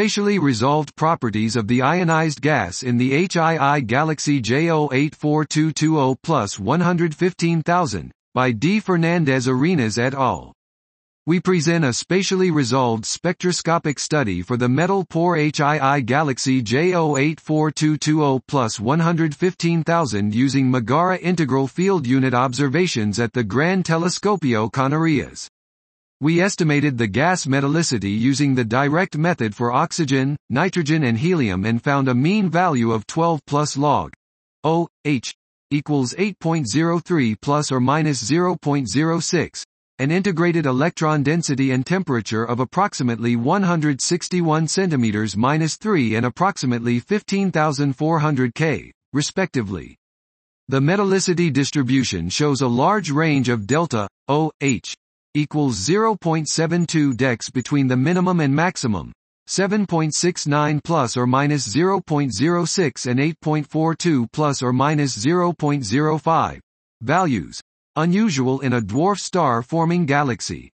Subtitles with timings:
[0.00, 8.50] Spatially resolved properties of the ionized gas in the HII Galaxy J084220 plus 115000, by
[8.50, 8.80] D.
[8.80, 10.54] Fernandez Arenas et al.
[11.26, 18.80] We present a spatially resolved spectroscopic study for the metal poor HII Galaxy J084220 plus
[18.80, 25.50] 115000 using Megara integral field unit observations at the Gran Telescopio Canarias.
[26.22, 31.82] We estimated the gas metallicity using the direct method for oxygen, nitrogen and helium and
[31.82, 34.12] found a mean value of 12 plus log
[34.62, 35.34] O, H,
[35.70, 39.62] equals 8.03 plus or minus 0.06,
[39.98, 48.54] an integrated electron density and temperature of approximately 161 cm minus 3 and approximately 15,400
[48.54, 49.96] K, respectively.
[50.68, 54.94] The metallicity distribution shows a large range of delta, O, H,
[55.34, 59.12] equals 0.72 dex between the minimum and maximum,
[59.48, 66.58] 7.69 plus or minus 0.06 and 8.42 plus or minus 0.05
[67.00, 67.60] values,
[67.96, 70.70] unusual in a dwarf star-forming galaxy.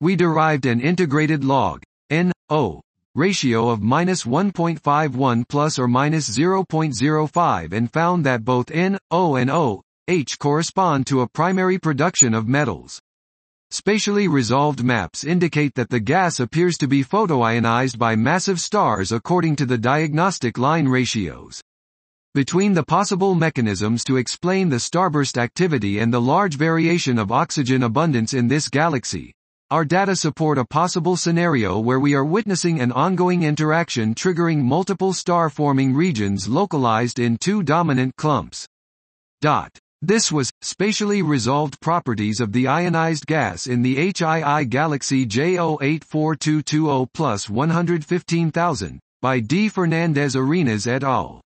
[0.00, 2.80] We derived an integrated log, N, O,
[3.14, 9.50] ratio of minus 1.51 plus or minus 0.05 and found that both N, O and
[9.50, 13.00] O, H correspond to a primary production of metals.
[13.72, 19.54] Spatially resolved maps indicate that the gas appears to be photoionized by massive stars according
[19.54, 21.60] to the diagnostic line ratios.
[22.34, 27.84] Between the possible mechanisms to explain the starburst activity and the large variation of oxygen
[27.84, 29.32] abundance in this galaxy,
[29.70, 35.12] our data support a possible scenario where we are witnessing an ongoing interaction triggering multiple
[35.12, 38.66] star-forming regions localized in two dominant clumps.
[39.40, 39.78] Dot.
[40.02, 47.50] This was, spatially resolved properties of the ionized gas in the HII Galaxy J084220 plus
[47.50, 49.68] 115000, by D.
[49.68, 51.42] Fernandez Arenas et al.